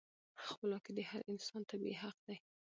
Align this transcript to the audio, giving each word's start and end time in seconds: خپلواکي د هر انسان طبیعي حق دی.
خپلواکي 0.45 0.91
د 0.95 0.99
هر 1.09 1.21
انسان 1.31 1.61
طبیعي 1.69 1.95
حق 2.03 2.17
دی. 2.27 2.37